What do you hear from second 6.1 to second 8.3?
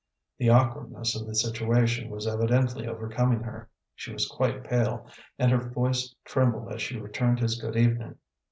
trembled as she returned his good evening.